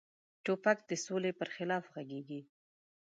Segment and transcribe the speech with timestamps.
[0.45, 2.41] توپک د سولې پر خلاف غږیږي.